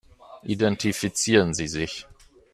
[0.43, 2.07] Identifizieren Sie sich.